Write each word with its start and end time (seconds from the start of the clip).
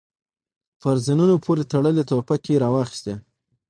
پر 0.81 0.95
زينونو 1.05 1.35
پورې 1.45 1.63
تړلې 1.71 2.03
ټوپکې 2.09 2.51
يې 2.55 2.61
را 2.63 2.69
واخيستې. 2.73 3.13